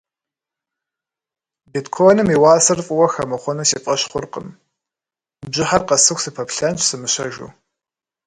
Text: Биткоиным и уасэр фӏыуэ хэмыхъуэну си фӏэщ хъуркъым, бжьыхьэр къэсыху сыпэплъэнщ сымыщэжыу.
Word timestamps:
Биткоиным 1.71 2.27
и 2.33 2.37
уасэр 2.43 2.79
фӏыуэ 2.85 3.07
хэмыхъуэну 3.13 3.67
си 3.69 3.77
фӏэщ 3.83 4.01
хъуркъым, 4.09 4.47
бжьыхьэр 5.49 5.83
къэсыху 5.87 6.21
сыпэплъэнщ 6.23 6.79
сымыщэжыу. 6.87 7.51